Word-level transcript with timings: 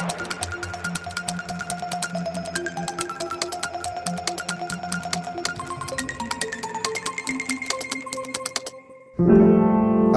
Thank 0.00 0.44
you. 0.44 0.49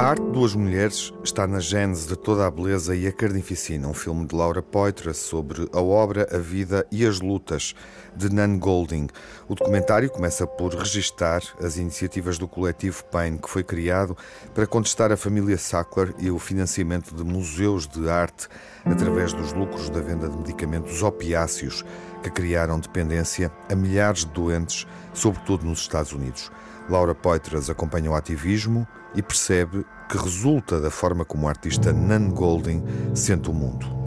A 0.03 0.07
arte 0.07 0.31
duas 0.33 0.53
mulheres 0.53 1.13
está 1.23 1.47
na 1.47 1.61
gênese 1.61 2.09
de 2.09 2.17
toda 2.17 2.45
a 2.45 2.51
beleza 2.51 2.93
e 2.93 3.07
a 3.07 3.11
carnificina, 3.13 3.87
um 3.87 3.93
filme 3.93 4.25
de 4.25 4.35
Laura 4.35 4.61
Poitras 4.61 5.15
sobre 5.15 5.65
a 5.71 5.79
obra, 5.79 6.27
a 6.29 6.37
vida 6.39 6.85
e 6.91 7.05
as 7.05 7.21
lutas 7.21 7.73
de 8.13 8.29
Nan 8.29 8.59
Golding. 8.59 9.07
O 9.47 9.55
documentário 9.55 10.09
começa 10.09 10.45
por 10.45 10.75
registar 10.75 11.41
as 11.57 11.77
iniciativas 11.77 12.37
do 12.37 12.49
coletivo 12.49 13.01
Pain, 13.05 13.37
que 13.37 13.49
foi 13.49 13.63
criado 13.63 14.17
para 14.53 14.67
contestar 14.67 15.09
a 15.09 15.15
família 15.15 15.57
Sackler 15.57 16.13
e 16.19 16.29
o 16.29 16.37
financiamento 16.37 17.15
de 17.15 17.23
museus 17.23 17.87
de 17.87 18.09
arte 18.09 18.49
através 18.83 19.31
dos 19.31 19.53
lucros 19.53 19.89
da 19.89 20.01
venda 20.01 20.27
de 20.27 20.35
medicamentos 20.35 21.01
opiáceos 21.01 21.85
que 22.21 22.29
criaram 22.29 22.77
dependência 22.77 23.49
a 23.71 23.75
milhares 23.75 24.25
de 24.25 24.31
doentes, 24.33 24.85
sobretudo 25.13 25.65
nos 25.65 25.79
Estados 25.79 26.11
Unidos. 26.11 26.51
Laura 26.89 27.15
Poitras 27.15 27.69
acompanha 27.69 28.11
o 28.11 28.15
ativismo 28.15 28.85
e 29.15 29.21
percebe 29.21 29.85
que 30.09 30.17
resulta 30.17 30.79
da 30.79 30.91
forma 30.91 31.25
como 31.25 31.47
o 31.47 31.49
artista 31.49 31.91
Nan 31.93 32.29
Golding 32.29 32.83
sente 33.13 33.49
o 33.49 33.53
mundo. 33.53 34.02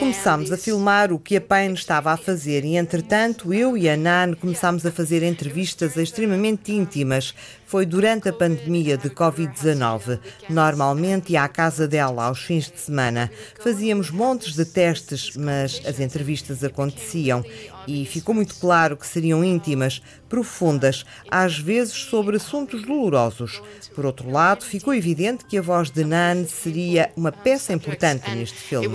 Começámos 0.00 0.52
a 0.52 0.56
filmar 0.56 1.12
o 1.12 1.18
que 1.18 1.36
a 1.36 1.40
Payne 1.40 1.74
estava 1.74 2.12
a 2.12 2.16
fazer 2.16 2.64
e, 2.64 2.76
entretanto, 2.76 3.52
eu 3.52 3.76
e 3.76 3.88
a 3.88 3.96
Nan 3.96 4.34
começámos 4.34 4.84
a 4.84 4.92
fazer 4.92 5.22
entrevistas 5.22 5.96
extremamente 5.96 6.72
íntimas. 6.72 7.34
Foi 7.66 7.84
durante 7.84 8.28
a 8.28 8.32
pandemia 8.32 8.96
de 8.96 9.10
Covid-19. 9.10 10.20
Normalmente 10.48 11.32
ia 11.32 11.42
à 11.42 11.48
casa 11.48 11.88
dela 11.88 12.26
aos 12.26 12.44
fins 12.44 12.70
de 12.70 12.78
semana. 12.78 13.30
Fazíamos 13.60 14.10
montes 14.10 14.54
de 14.54 14.64
testes, 14.64 15.36
mas 15.36 15.82
as 15.84 15.98
entrevistas 15.98 16.62
aconteciam 16.62 17.42
e 17.86 18.04
ficou 18.04 18.34
muito 18.34 18.56
claro 18.56 18.96
que 18.96 19.06
seriam 19.06 19.44
íntimas, 19.44 20.02
profundas, 20.28 21.04
às 21.30 21.58
vezes 21.58 21.94
sobre 21.94 22.36
assuntos 22.36 22.82
dolorosos. 22.82 23.62
Por 23.94 24.04
outro 24.04 24.25
lado, 24.30 24.64
ficou 24.64 24.94
evidente 24.94 25.44
que 25.44 25.58
a 25.58 25.62
voz 25.62 25.90
de 25.90 26.04
Nan 26.04 26.46
seria 26.46 27.10
uma 27.16 27.32
peça 27.32 27.72
importante 27.72 28.30
neste 28.30 28.56
filme. 28.56 28.86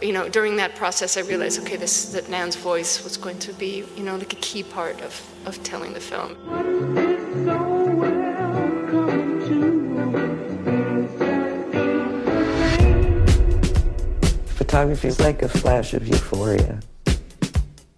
you 0.00 0.12
know, 0.12 0.28
during 0.28 0.56
that 0.56 0.76
process, 0.76 1.16
I 1.16 1.22
realized, 1.22 1.60
okay, 1.62 1.76
this 1.76 2.06
that 2.12 2.28
Nan's 2.28 2.56
voice 2.56 3.02
was 3.02 3.16
going 3.16 3.38
to 3.40 3.52
be, 3.54 3.84
you 3.96 4.02
know, 4.04 4.16
like 4.16 4.32
a 4.32 4.36
key 4.36 4.62
part 4.62 5.00
of 5.02 5.20
of 5.46 5.62
telling 5.62 5.92
the 5.92 6.00
film. 6.00 6.36
Photography 14.56 15.08
is 15.08 15.20
like 15.20 15.42
a 15.42 15.48
flash 15.48 15.94
of 15.94 16.08
euphoria 16.08 16.80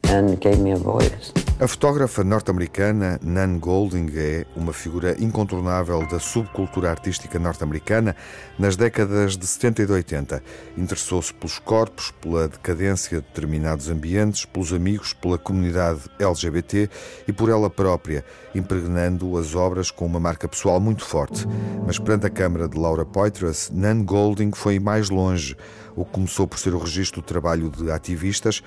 and 0.05 0.41
gave 0.41 0.59
me 0.59 0.73
a 0.73 0.77
voice. 0.77 1.33
A 1.59 1.67
fotógrafa 1.67 2.23
norte-americana 2.23 3.19
Nan 3.23 3.59
Golding 3.59 4.11
é 4.15 4.45
uma 4.55 4.75
figura 4.75 5.17
incontornável 5.19 6.07
da 6.07 6.21
subcultura 6.21 6.91
artística 6.91 7.39
norte-americana 7.39 8.15
nas 8.59 8.77
décadas 8.77 9.39
de 9.39 9.47
70 9.47 9.83
e 9.83 9.87
de 9.87 9.93
80. 9.93 10.43
Interessou-se 10.77 11.33
pelos 11.33 11.59
corpos, 11.59 12.11
pela 12.21 12.47
decadência 12.47 13.23
de 13.23 13.27
determinados 13.27 13.89
ambientes, 13.89 14.45
pelos 14.45 14.71
amigos, 14.71 15.15
pela 15.15 15.39
comunidade 15.39 16.03
LGBT 16.19 16.91
e 17.27 17.33
por 17.33 17.49
ela 17.49 17.71
própria, 17.71 18.23
impregnando 18.55 19.39
as 19.39 19.55
obras 19.55 19.91
com 19.91 20.05
uma 20.05 20.21
marca 20.21 20.47
pessoal 20.47 20.79
muito 20.79 21.07
forte. 21.07 21.47
Mas 21.87 21.99
perante 21.99 22.27
a 22.27 22.31
câmara 22.31 22.69
de 22.69 22.77
Laura 22.77 23.07
Poitras, 23.07 23.71
Nan 23.73 24.05
Golding 24.05 24.53
foi 24.53 24.79
mais 24.79 25.09
longe. 25.09 25.57
O 25.97 26.05
que 26.05 26.11
começou 26.11 26.47
por 26.47 26.59
ser 26.59 26.75
o 26.75 26.79
registro 26.79 27.23
do 27.23 27.25
trabalho 27.25 27.71
de 27.71 27.91
ativistas 27.91 28.63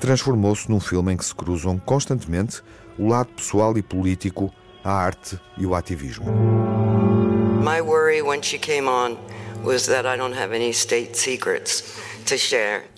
transformou-se 0.00 0.70
num 0.70 0.80
filme 0.80 1.12
em 1.12 1.16
que 1.16 1.24
se 1.24 1.34
cruzam 1.34 1.78
constantemente 1.78 2.62
o 2.98 3.08
lado 3.08 3.28
pessoal 3.34 3.76
e 3.76 3.82
político, 3.82 4.52
a 4.82 4.92
arte 4.92 5.38
e 5.56 5.66
o 5.66 5.74
ativismo. 5.74 6.26
My 7.62 7.80
worry 7.80 8.20
when 8.22 8.42
she 8.42 8.58
came 8.58 8.88
on 8.88 9.16
was 9.64 9.86
that 9.86 10.06
I 10.06 10.16
don't 10.16 10.36
have 10.38 10.54
any 10.54 10.72
state 10.72 11.16
secrets. 11.16 11.98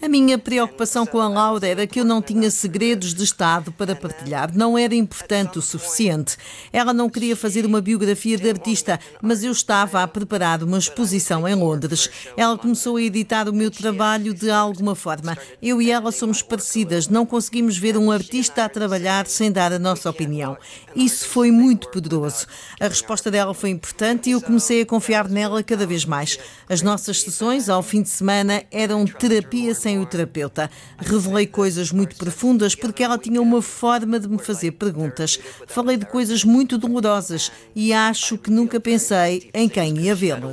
A 0.01 0.09
minha 0.09 0.39
preocupação 0.39 1.05
com 1.05 1.21
a 1.21 1.29
Laura 1.29 1.67
era 1.67 1.85
que 1.85 1.99
eu 1.99 2.05
não 2.05 2.23
tinha 2.23 2.49
segredos 2.49 3.13
de 3.13 3.25
Estado 3.25 3.73
para 3.73 3.97
partilhar. 3.97 4.57
Não 4.57 4.79
era 4.79 4.95
importante 4.95 5.59
o 5.59 5.63
suficiente. 5.63 6.37
Ela 6.73 6.95
não 6.95 7.11
queria 7.11 7.35
fazer 7.35 7.67
uma 7.67 7.81
biografia 7.81 8.37
de 8.37 8.49
artista, 8.49 9.01
mas 9.21 9.43
eu 9.43 9.51
estava 9.51 10.01
a 10.01 10.07
preparar 10.07 10.63
uma 10.63 10.79
exposição 10.79 11.47
em 11.49 11.57
Londres. 11.57 12.09
Ela 12.37 12.57
começou 12.57 12.99
a 12.99 13.03
editar 13.03 13.49
o 13.49 13.53
meu 13.53 13.69
trabalho 13.69 14.33
de 14.33 14.49
alguma 14.49 14.95
forma. 14.95 15.37
Eu 15.61 15.83
e 15.83 15.91
ela 15.91 16.13
somos 16.13 16.41
parecidas. 16.41 17.09
Não 17.09 17.27
conseguimos 17.27 17.77
ver 17.77 17.97
um 17.97 18.13
artista 18.13 18.65
a 18.65 18.69
trabalhar 18.69 19.27
sem 19.27 19.51
dar 19.51 19.73
a 19.73 19.79
nossa 19.79 20.09
opinião. 20.09 20.57
Isso 20.95 21.27
foi 21.27 21.51
muito 21.51 21.91
poderoso. 21.91 22.47
A 22.79 22.87
resposta 22.87 23.29
dela 23.29 23.53
foi 23.53 23.71
importante 23.71 24.31
e 24.31 24.33
eu 24.33 24.41
comecei 24.41 24.83
a 24.83 24.87
confiar 24.87 25.29
nela 25.29 25.65
cada 25.65 25.85
vez 25.85 26.05
mais. 26.05 26.39
As 26.69 26.81
nossas 26.81 27.23
sessões, 27.23 27.69
ao 27.69 27.83
fim 27.83 28.03
de 28.03 28.09
semana, 28.09 28.63
eram 28.71 29.05
terapia 29.19 29.75
sem 29.75 29.99
o 29.99 30.07
terapeuta. 30.07 30.71
Revelei 30.99 31.47
coisas 31.47 31.91
muito 31.93 32.17
profundas 32.17 32.75
porque 32.75 33.03
ela 33.03 33.19
tinha 33.19 33.41
uma 33.41 33.61
forma 33.63 34.19
de 34.21 34.29
me 34.29 34.39
fazer 34.39 34.73
perguntas. 34.73 35.39
Falei 35.67 35.97
de 35.97 36.07
coisas 36.07 36.45
muito 36.45 36.79
dolorosas 36.79 37.51
e 37.75 37.93
acho 37.93 38.39
que 38.39 38.51
nunca 38.51 38.81
pensei 38.81 39.51
em 39.53 39.69
quem 39.69 39.99
ia 39.99 40.15
vê-las. 40.15 40.53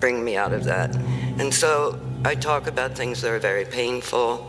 Bring 0.00 0.22
me 0.22 0.36
out 0.36 0.54
of 0.54 0.64
that. 0.64 0.96
And 1.40 1.50
so 1.50 1.98
I 2.24 2.36
talk 2.36 2.68
about 2.68 2.94
things 2.94 3.20
that 3.22 3.32
are 3.32 3.40
very 3.40 3.64
painful. 3.64 4.46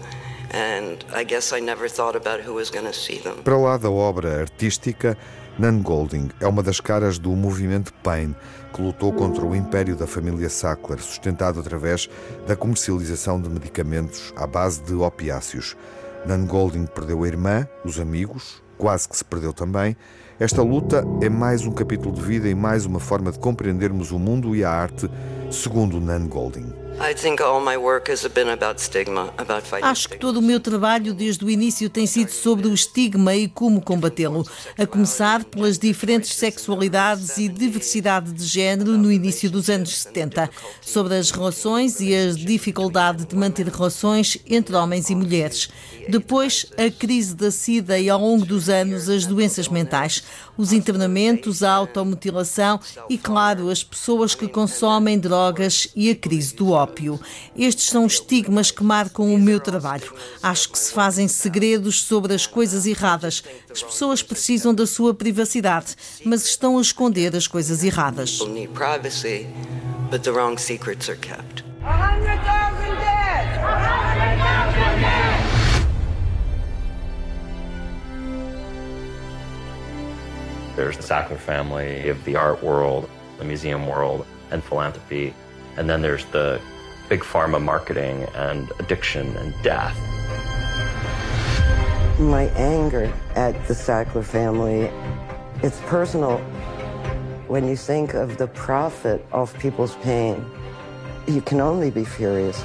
Para 3.43 3.57
lá 3.57 3.77
da 3.77 3.91
obra 3.91 4.41
artística, 4.41 5.17
Nan 5.59 5.81
Golding 5.81 6.29
é 6.39 6.47
uma 6.47 6.63
das 6.63 6.79
caras 6.79 7.19
do 7.19 7.31
movimento 7.31 7.93
Pain, 7.95 8.33
que 8.73 8.81
lutou 8.81 9.11
contra 9.11 9.45
o 9.45 9.53
império 9.53 9.93
da 9.93 10.07
família 10.07 10.49
Sackler, 10.49 11.01
sustentado 11.01 11.59
através 11.59 12.09
da 12.47 12.55
comercialização 12.55 13.41
de 13.41 13.49
medicamentos 13.49 14.33
à 14.37 14.47
base 14.47 14.81
de 14.81 14.93
opiáceos. 14.93 15.75
Nan 16.25 16.45
Golding 16.45 16.85
perdeu 16.85 17.25
a 17.25 17.27
irmã, 17.27 17.67
os 17.83 17.99
amigos, 17.99 18.63
quase 18.77 19.09
que 19.09 19.17
se 19.17 19.25
perdeu 19.25 19.51
também. 19.51 19.97
Esta 20.39 20.61
luta 20.61 21.03
é 21.21 21.27
mais 21.27 21.65
um 21.65 21.73
capítulo 21.73 22.15
de 22.15 22.21
vida 22.21 22.47
e 22.47 22.55
mais 22.55 22.85
uma 22.85 23.01
forma 23.01 23.29
de 23.29 23.39
compreendermos 23.39 24.13
o 24.13 24.17
mundo 24.17 24.55
e 24.55 24.63
a 24.63 24.71
arte, 24.71 25.11
segundo 25.51 25.99
Nan 25.99 26.27
Golding. 26.27 26.71
Acho 29.81 30.09
que 30.09 30.17
todo 30.17 30.37
o 30.37 30.41
meu 30.41 30.59
trabalho 30.59 31.13
desde 31.13 31.45
o 31.45 31.49
início 31.49 31.89
tem 31.89 32.05
sido 32.05 32.29
sobre 32.29 32.67
o 32.67 32.73
estigma 32.73 33.33
e 33.33 33.47
como 33.47 33.81
combatê-lo, 33.81 34.45
a 34.77 34.85
começar 34.85 35.45
pelas 35.45 35.79
diferentes 35.79 36.33
sexualidades 36.33 37.37
e 37.37 37.47
diversidade 37.47 38.33
de 38.33 38.43
género 38.45 38.97
no 38.97 39.09
início 39.09 39.49
dos 39.49 39.69
anos 39.69 39.97
70, 39.97 40.49
sobre 40.81 41.15
as 41.15 41.31
relações 41.31 42.01
e 42.01 42.13
a 42.13 42.33
dificuldade 42.33 43.25
de 43.25 43.35
manter 43.35 43.67
relações 43.67 44.37
entre 44.45 44.75
homens 44.75 45.09
e 45.09 45.15
mulheres. 45.15 45.69
Depois, 46.09 46.65
a 46.77 46.91
crise 46.91 47.33
da 47.33 47.49
SIDA 47.49 47.97
e 47.97 48.09
ao 48.09 48.19
longo 48.19 48.45
dos 48.45 48.67
anos 48.67 49.07
as 49.07 49.25
doenças 49.25 49.69
mentais, 49.69 50.21
os 50.57 50.73
internamentos, 50.73 51.63
a 51.63 51.71
automutilação 51.71 52.77
e, 53.09 53.17
claro, 53.17 53.69
as 53.69 53.83
pessoas 53.83 54.35
que 54.35 54.47
consomem 54.49 55.17
drogas 55.17 55.38
e 55.95 56.09
a 56.11 56.15
crise 56.15 56.55
do 56.55 56.71
ópio. 56.71 57.19
Estes 57.57 57.85
são 57.85 58.05
estigmas 58.05 58.71
que 58.71 58.83
marcam 58.83 59.33
o 59.33 59.37
meu 59.37 59.59
trabalho. 59.59 60.13
Acho 60.43 60.69
que 60.69 60.77
se 60.77 60.91
fazem 60.91 61.27
segredos 61.27 62.01
sobre 62.01 62.33
as 62.33 62.45
coisas 62.45 62.85
erradas. 62.85 63.43
As 63.71 63.81
pessoas 63.81 64.21
precisam 64.21 64.73
da 64.73 64.85
sua 64.85 65.13
privacidade, 65.13 65.95
mas 66.25 66.45
estão 66.45 66.77
a 66.77 66.81
esconder 66.81 67.35
as 67.35 67.47
coisas 67.47 67.83
erradas. 67.83 68.39
There's 80.75 80.95
the 80.95 81.03
Sackler 81.03 81.37
family 81.37 82.07
of 82.07 82.23
the 82.23 82.37
art 82.37 82.63
world, 82.63 83.09
the 83.37 83.43
museum 83.43 83.85
world, 83.85 84.25
and 84.51 84.63
philanthropy. 84.63 85.33
And 85.77 85.89
then 85.89 86.01
there's 86.01 86.25
the 86.25 86.61
big 87.07 87.21
pharma 87.21 87.61
marketing 87.61 88.23
and 88.35 88.71
addiction 88.79 89.35
and 89.37 89.53
death. 89.63 89.97
My 92.19 92.43
anger 92.55 93.11
at 93.35 93.53
the 93.67 93.73
Sackler 93.73 94.23
family, 94.23 94.91
it's 95.63 95.79
personal. 95.81 96.37
When 97.47 97.67
you 97.67 97.75
think 97.75 98.13
of 98.13 98.37
the 98.37 98.47
profit 98.47 99.25
of 99.31 99.57
people's 99.57 99.95
pain, 99.97 100.45
you 101.27 101.41
can 101.41 101.59
only 101.59 101.89
be 101.89 102.05
furious. 102.05 102.63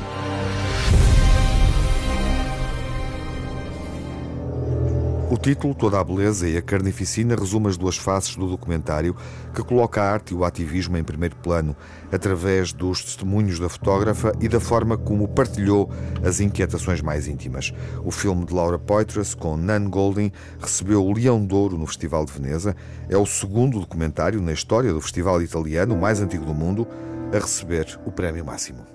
O 5.31 5.39
título, 5.39 5.75
Toda 5.75 5.99
a 5.99 6.05
Beleza 6.05 6.47
e 6.47 6.57
a 6.57 6.63
Carnificina, 6.63 7.35
resume 7.35 7.69
as 7.69 7.79
duas 7.79 7.97
faces 7.97 8.37
do 8.37 8.47
documentário 8.47 9.17
que 9.55 9.65
coloca 9.65 10.03
a 10.03 10.13
arte 10.13 10.33
e 10.33 10.37
o 10.37 10.45
ativismo 10.45 10.99
em 10.99 11.03
primeiro 11.03 11.35
plano, 11.37 11.75
através 12.13 12.73
dos 12.73 13.03
testemunhos 13.03 13.59
da 13.59 13.69
fotógrafa 13.69 14.33
e 14.39 14.49
da 14.49 14.61
forma 14.61 14.99
como 14.99 15.27
partilhou 15.27 15.91
as 16.23 16.41
inquietações 16.41 17.01
mais 17.01 17.27
íntimas. 17.27 17.73
O 18.05 18.11
filme 18.11 18.45
de 18.45 18.53
Laura 18.53 18.79
Poitras, 18.79 19.35
com 19.35 19.57
Nan 19.57 19.89
Golding, 19.89 20.31
recebeu 20.61 21.05
o 21.05 21.13
Leão 21.13 21.45
de 21.45 21.55
Ouro 21.55 21.79
no 21.79 21.87
Festival 21.87 22.27
de 22.27 22.33
Veneza. 22.33 22.77
É 23.09 23.17
o 23.17 23.27
segundo 23.27 23.81
documentário 23.81 24.43
na 24.43 24.53
história 24.53 24.93
do 24.93 25.01
festival 25.01 25.41
italiano, 25.41 25.95
o 25.95 26.01
mais 26.01 26.21
antigo 26.21 26.45
do 26.45 26.55
mundo, 26.55 26.87
a 27.33 27.39
receber 27.39 27.99
o 28.05 28.13
prémio 28.13 28.45
máximo. 28.45 28.94